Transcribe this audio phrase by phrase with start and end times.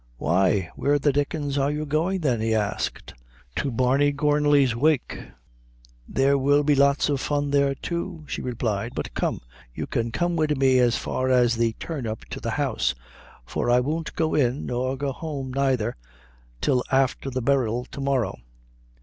[0.17, 3.13] "Why, where the dickens are you goin' then?" he asked.
[3.57, 5.19] "To Barny Gorrnly's wake;
[6.07, 8.93] there 'ill be lots of fun there, too," she replied.
[8.95, 9.41] "But come
[9.75, 12.95] you can come wid me as far as the turn up to the house;
[13.45, 15.95] for I won't go in, nor go home neither,
[16.61, 18.39] till afther the berril, tomorrow."